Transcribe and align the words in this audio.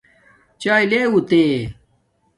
چاݵے 0.61 0.85
لے 0.91 0.99
آُتے 1.13 1.43